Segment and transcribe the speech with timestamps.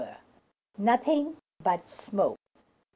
[0.79, 2.39] NOTHING BUT SMOKE.